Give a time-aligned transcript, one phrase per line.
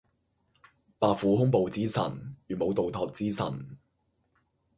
[0.97, 2.01] 白虎兇暴之神，
[2.47, 3.77] 玄武盜拓之神